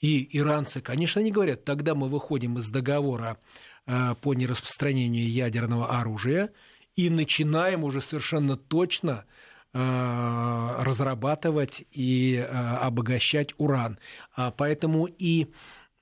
[0.00, 3.36] И иранцы, конечно, они говорят, тогда мы выходим из договора
[3.86, 6.50] э, по нераспространению ядерного оружия
[6.96, 9.26] и начинаем уже совершенно точно
[9.72, 13.98] э, разрабатывать и э, обогащать уран.
[14.34, 15.48] А поэтому и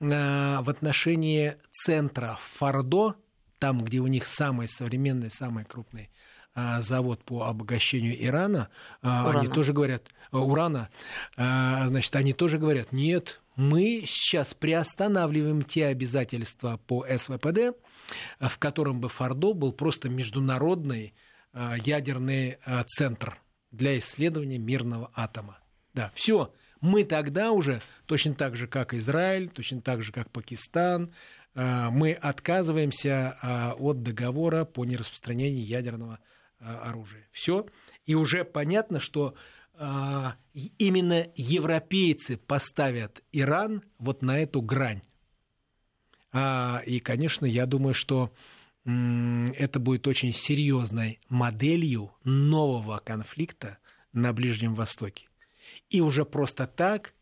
[0.01, 3.15] в отношении центра Фордо,
[3.57, 6.09] там, где у них самый современный, самый крупный
[6.55, 8.69] завод по обогащению Ирана,
[9.01, 9.39] урана.
[9.41, 10.87] они тоже говорят, урана,
[11.35, 17.77] значит, они тоже говорят, нет, мы сейчас приостанавливаем те обязательства по СВПД,
[18.39, 21.13] в котором бы Фордо был просто международный
[21.53, 22.57] ядерный
[22.87, 23.39] центр
[23.71, 25.59] для исследования мирного атома.
[25.93, 26.53] Да, все.
[26.81, 31.13] Мы тогда уже, точно так же, как Израиль, точно так же, как Пакистан,
[31.53, 36.19] э, мы отказываемся э, от договора по нераспространению ядерного
[36.59, 37.27] э, оружия.
[37.31, 37.65] Все.
[38.05, 39.35] И уже понятно, что
[39.79, 45.01] именно европейцы поставят Иран вот на эту грань.
[46.31, 48.33] А, и, конечно, я думаю, что
[48.85, 53.77] это будет очень серьезной моделью нового конфликта
[54.13, 55.27] на Ближнем Востоке.
[55.89, 57.13] И уже просто так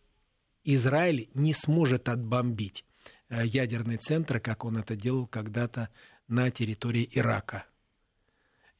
[0.63, 2.85] Израиль не сможет отбомбить
[3.29, 5.89] э, ядерный центр, как он это делал когда-то
[6.27, 7.65] на территории Ирака.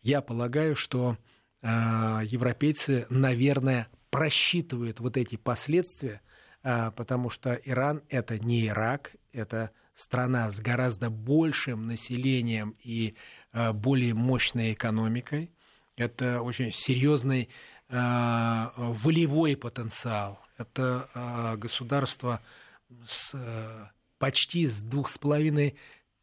[0.02, 1.18] Я полагаю, что
[1.64, 6.22] европейцы, наверное, просчитывают вот эти последствия,
[6.64, 13.16] э, потому что Иран это не Ирак, это страна с гораздо большим населением и
[13.54, 15.52] э, более мощной экономикой.
[15.96, 17.50] Это очень серьезный
[17.90, 20.40] э, волевой потенциал.
[20.58, 22.42] Это э, государство
[23.06, 23.36] с
[24.18, 25.76] почти с двух с половиной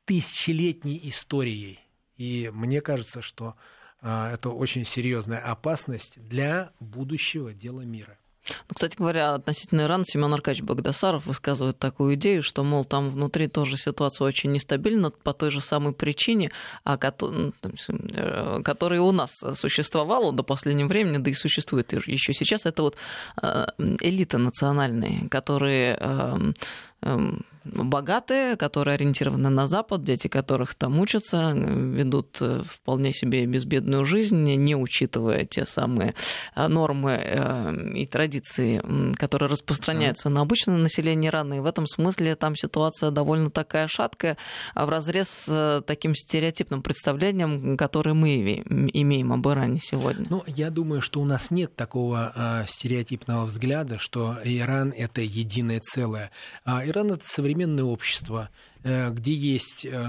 [0.04, 1.78] тысячелетней историей.
[2.16, 3.54] И мне кажется, что
[4.04, 8.18] это очень серьезная опасность для будущего дела мира.
[8.48, 13.48] Ну, кстати говоря, относительно Ирана Семен Аркадьевич Багдасаров высказывает такую идею, что, мол, там внутри
[13.48, 16.50] тоже ситуация очень нестабильна по той же самой причине,
[16.84, 16.96] э,
[18.62, 22.66] которая у нас существовала до последнего времени, да и существует еще сейчас.
[22.66, 22.96] Это вот
[23.42, 23.66] э,
[24.00, 26.54] элита национальные, которые эм,
[27.00, 34.04] эм, богатые, которые ориентированы на Запад, дети которых там учатся, ведут э, вполне себе безбедную
[34.04, 36.14] жизнь, не учитывая те самые
[36.54, 38.82] э, нормы э, и традиции,
[39.16, 41.54] которые распространяются на обычное население Ирана.
[41.54, 44.36] И в этом смысле там ситуация довольно такая шаткая,
[44.74, 48.62] в разрез с таким стереотипным представлением, которое мы
[48.92, 50.26] имеем об Иране сегодня.
[50.28, 56.30] Ну, я думаю, что у нас нет такого стереотипного взгляда, что Иран— это единое целое.
[56.64, 58.50] А Иран— это современный современное общество,
[58.82, 60.06] э, где есть, э,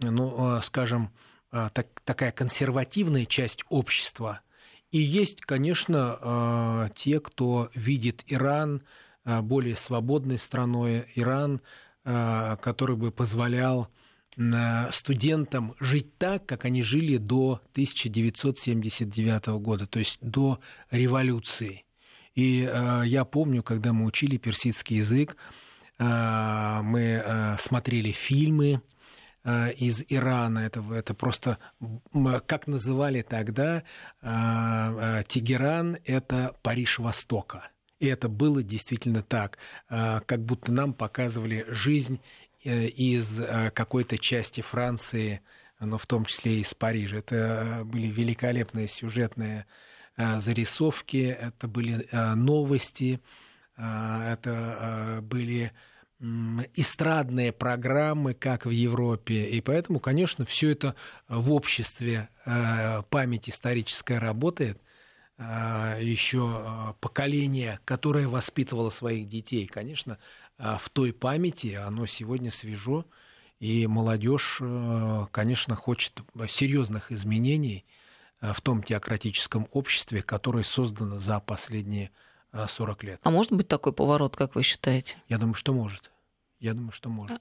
[0.00, 1.10] ну, э, скажем,
[1.50, 4.40] так, такая консервативная часть общества,
[4.90, 8.82] и есть, конечно, те, кто видит Иран
[9.24, 11.62] более свободной страной, Иран,
[12.02, 13.88] который бы позволял
[14.90, 20.58] студентам жить так, как они жили до 1979 года, то есть до
[20.90, 21.84] революции.
[22.34, 22.68] И
[23.04, 25.36] я помню, когда мы учили персидский язык,
[25.98, 28.82] мы а, смотрели фильмы
[29.44, 30.60] а, из Ирана.
[30.60, 31.58] Это, это просто,
[32.46, 33.82] как называли тогда,
[34.20, 37.70] Тегеран– это Париж Востока.
[37.98, 39.56] И это было действительно так,
[39.88, 42.20] как будто нам показывали жизнь
[42.62, 43.40] э, из
[43.72, 45.40] какой-то части Франции,
[45.80, 47.16] но в том числе и из Парижа.
[47.16, 49.64] Это были великолепные сюжетные
[50.18, 53.22] зарисовки, это были новости,
[53.76, 55.72] это а, были
[56.74, 59.50] эстрадные программы, как в Европе.
[59.50, 60.94] И поэтому, конечно, все это
[61.28, 64.80] в обществе а, память историческая работает.
[65.38, 70.16] Еще поколение, которое воспитывало своих детей, конечно,
[70.56, 73.04] в той памяти оно сегодня свежо.
[73.60, 74.62] И молодежь,
[75.32, 77.84] конечно, хочет серьезных изменений
[78.40, 82.12] в том теократическом обществе, которое создано за последние
[82.68, 83.20] 40 лет.
[83.22, 85.16] А может быть такой поворот, как вы считаете?
[85.28, 86.10] Я думаю, что может.
[86.58, 87.38] Я думаю, что может.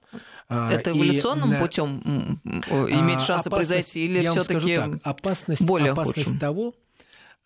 [0.50, 6.40] А, это эволюционным и, путем имеет шансы произойти или все-таки опасность, более опасность худшим?
[6.40, 6.76] того,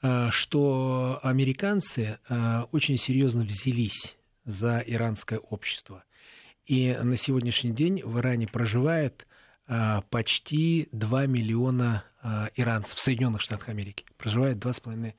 [0.02, 6.04] а, что американцы а, очень серьезно взялись за иранское общество.
[6.66, 9.26] И на сегодняшний день в Иране проживает
[10.10, 12.04] почти 2 миллиона
[12.56, 14.04] иранцев в Соединенных Штатах Америки.
[14.18, 15.14] Проживает 2,5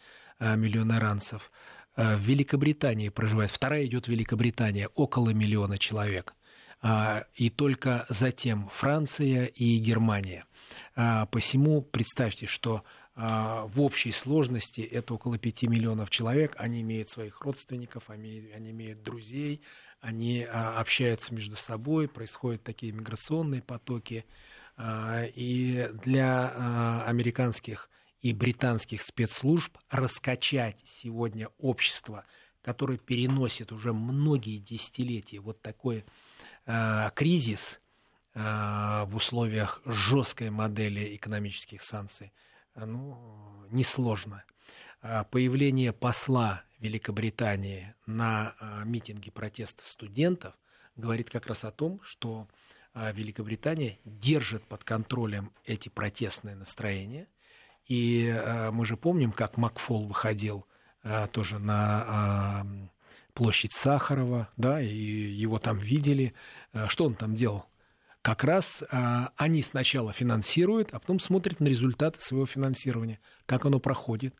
[0.56, 1.52] миллиона иранцев.
[1.96, 6.34] Э, в Великобритании проживает, вторая идет Великобритания, около миллиона человек.
[6.82, 10.46] А, и только затем Франция и Германия.
[10.96, 12.84] А, посему представьте, что
[13.14, 18.70] а, в общей сложности это около 5 миллионов человек, они имеют своих родственников, они, они
[18.70, 19.60] имеют друзей,
[20.00, 24.24] они общаются между собой, происходят такие миграционные потоки.
[24.82, 27.89] И для американских
[28.20, 32.24] и британских спецслужб раскачать сегодня общество,
[32.62, 36.04] которое переносит уже многие десятилетия вот такое
[37.14, 37.80] кризис
[38.34, 42.32] в условиях жесткой модели экономических санкций
[42.74, 44.44] ну, несложно.
[45.30, 48.54] Появление посла Великобритании на
[48.84, 50.54] митинге протеста студентов
[50.96, 52.46] говорит как раз о том, что
[52.94, 57.28] Великобритания держит под контролем эти протестные настроения.
[57.90, 58.32] И
[58.72, 60.64] мы же помним, как Макфол выходил
[61.32, 62.64] тоже на
[63.34, 66.32] площадь Сахарова, да, и его там видели.
[66.86, 67.66] Что он там делал?
[68.22, 68.84] Как раз
[69.36, 74.36] они сначала финансируют, а потом смотрят на результаты своего финансирования, как оно проходит.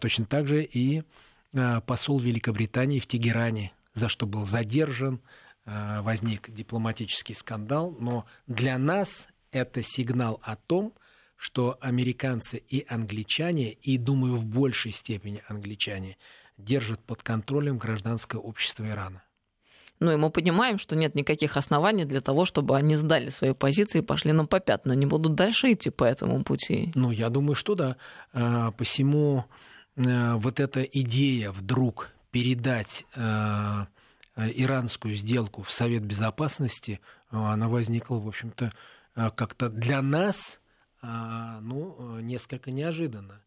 [0.00, 1.02] Точно так же и
[1.86, 5.20] посол Великобритании в Тегеране, за что был задержан,
[5.66, 10.92] Э, возник дипломатический скандал, но для нас это сигнал о том,
[11.36, 16.16] что американцы и англичане, и, думаю, в большей степени англичане,
[16.56, 19.22] держат под контролем гражданское общество Ирана.
[20.00, 23.98] Ну и мы понимаем, что нет никаких оснований для того, чтобы они сдали свои позиции
[23.98, 24.92] и пошли нам по пятна.
[24.92, 26.90] Они будут дальше идти по этому пути.
[26.94, 27.96] Ну, я думаю, что да.
[28.32, 29.44] Э, посему
[29.96, 33.06] э, вот эта идея вдруг передать
[34.36, 38.72] Э, иранскую сделку в Совет Безопасности, она возникла, в общем-то,
[39.14, 40.60] как-то для нас
[41.60, 43.42] ну, несколько неожиданно.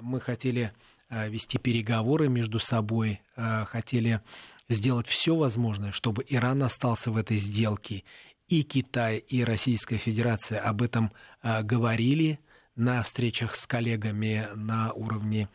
[0.00, 0.72] Мы хотели
[1.10, 4.20] вести переговоры между собой, хотели
[4.68, 8.04] сделать все возможное, чтобы Иран остался в этой сделке.
[8.46, 11.10] И Китай, и Российская Федерация об этом
[11.42, 12.40] говорили
[12.76, 15.48] на встречах с коллегами на уровне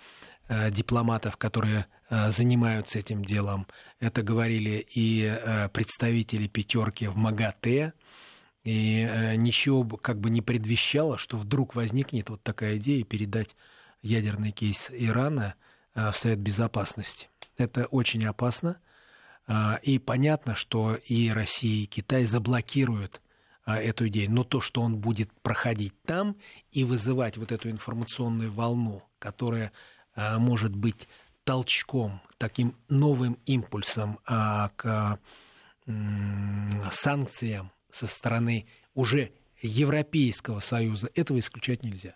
[0.72, 3.66] дипломатов, которые занимаются этим делом.
[4.00, 5.40] Это говорили и
[5.72, 7.94] представители пятерки в МАГАТЭ,
[8.64, 13.56] и ничего как бы не предвещало, что вдруг возникнет вот такая идея передать
[14.02, 15.56] ядерный кейс Ирана
[15.94, 17.30] в Совет Безопасности.
[17.58, 18.80] Это очень опасно.
[19.82, 23.22] И понятно, что и Россия, и Китай заблокируют
[23.66, 24.32] эту идею.
[24.32, 26.38] Но то, что он будет проходить там
[26.72, 29.72] и вызывать вот эту информационную волну, которая
[30.16, 31.08] а, может быть
[31.44, 35.20] толчком, таким новым импульсом а, к
[36.92, 38.66] санкциям со стороны
[38.96, 39.32] уже
[39.62, 42.16] Европейского Союза, этого исключать нельзя.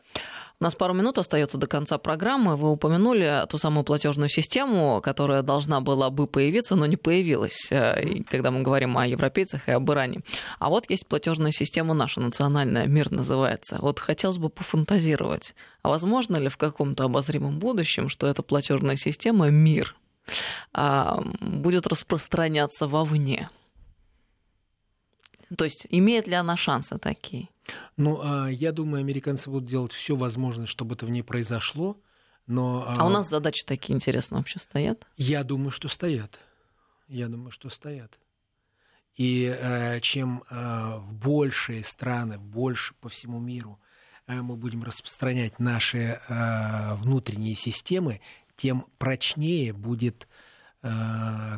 [0.59, 2.57] У нас пару минут остается до конца программы.
[2.57, 8.23] Вы упомянули ту самую платежную систему, которая должна была бы появиться, но не появилась, э,
[8.23, 10.21] когда мы говорим о европейцах и об Иране.
[10.59, 13.77] А вот есть платежная система наша, национальная, мир называется.
[13.79, 15.53] Вот хотелось бы пофантазировать.
[15.83, 19.95] А возможно ли в каком-то обозримом будущем, что эта платежная система, мир,
[20.73, 23.49] а, будет распространяться вовне?
[25.55, 27.49] То есть имеет ли она шансы такие?
[27.95, 31.97] Ну, а, я думаю, американцы будут делать все возможное, чтобы это в ней произошло.
[32.45, 35.05] Но, а у нас задачи такие интересные вообще стоят?
[35.17, 36.39] Я думаю, что стоят.
[37.07, 38.17] Я думаю, что стоят.
[39.15, 43.79] И э, чем э, в большие страны, больше по всему миру
[44.27, 48.21] э, мы будем распространять наши э, внутренние системы,
[48.55, 50.27] тем прочнее будет
[50.83, 50.89] э,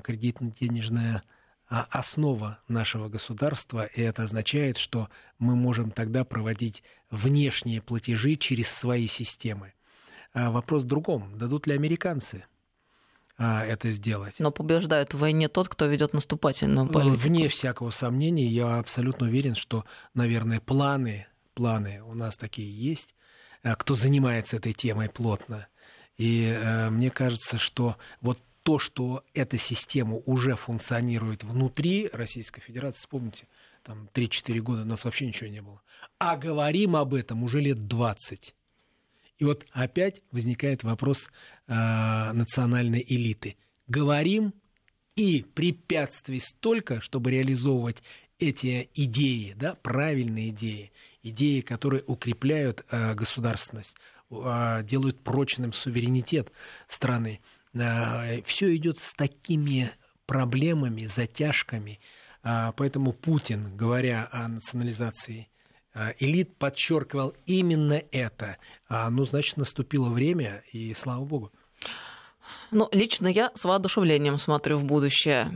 [0.03, 1.21] кредитно-денежная а,
[1.69, 9.07] основа нашего государства, и это означает, что мы можем тогда проводить внешние платежи через свои
[9.07, 9.73] системы.
[10.33, 11.37] А вопрос в другом.
[11.37, 12.45] Дадут ли американцы
[13.37, 14.35] а, это сделать?
[14.39, 17.27] Но побеждает в войне тот, кто ведет наступательную э, политику.
[17.27, 23.15] Вне всякого сомнения, я абсолютно уверен, что, наверное, планы, планы у нас такие есть,
[23.63, 25.67] э, кто занимается этой темой плотно.
[26.17, 28.39] И э, мне кажется, что вот
[28.69, 33.47] то, что эта система уже функционирует внутри Российской Федерации, вспомните,
[33.81, 35.81] там 3-4 года у нас вообще ничего не было.
[36.19, 38.53] А говорим об этом уже лет 20.
[39.39, 41.31] И вот опять возникает вопрос
[41.65, 41.73] э,
[42.33, 43.55] национальной элиты.
[43.87, 44.53] Говорим,
[45.15, 48.03] и препятствий столько, чтобы реализовывать
[48.37, 50.91] эти идеи, да, правильные идеи,
[51.23, 53.95] идеи, которые укрепляют э, государственность,
[54.29, 56.51] э, делают прочным суверенитет
[56.87, 57.39] страны.
[57.73, 59.91] Э, все идет с такими
[60.25, 61.99] проблемами, затяжками.
[62.43, 65.49] А, поэтому Путин, говоря о национализации
[65.93, 68.57] э, элит, подчеркивал именно это.
[68.87, 71.51] А, ну, значит, наступило время, и слава богу.
[72.71, 75.51] Ну, лично я с воодушевлением смотрю в будущее.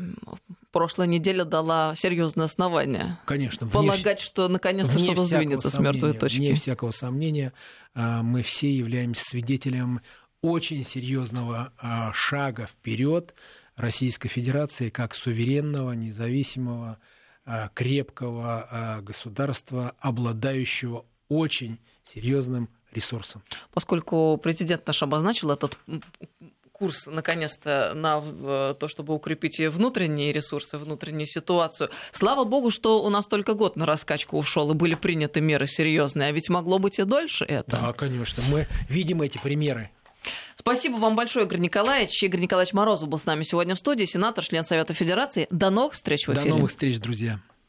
[0.71, 3.19] Прошлая неделя дала серьезное основание.
[3.25, 3.67] Конечно.
[3.67, 6.37] Полагать, вне, что наконец-то что-то сдвинется с мертвой точки.
[6.37, 7.53] Вне всякого сомнения,
[7.93, 10.01] э, мы все являемся свидетелем
[10.43, 13.33] очень серьезного а, шага вперед
[13.75, 16.99] Российской Федерации как суверенного, независимого,
[17.45, 23.41] а, крепкого а, государства, обладающего очень серьезным ресурсом.
[23.73, 25.79] Поскольку президент наш обозначил этот
[26.73, 31.89] курс наконец-то на то, чтобы укрепить внутренние ресурсы, внутреннюю ситуацию.
[32.11, 36.29] Слава богу, что у нас только год на раскачку ушел и были приняты меры серьезные,
[36.29, 37.71] а ведь могло быть и дольше это.
[37.71, 38.43] Да, конечно.
[38.49, 39.91] Мы видим эти примеры.
[40.55, 42.21] Спасибо вам большое, Игорь Николаевич.
[42.23, 45.47] Игорь Николаевич Морозов был с нами сегодня в студии, сенатор, член Совета Федерации.
[45.49, 46.49] До новых встреч в эфире.
[46.49, 47.39] До новых встреч, друзья.